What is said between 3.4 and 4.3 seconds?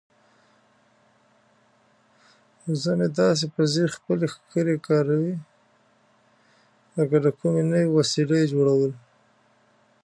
په ځیر خپلې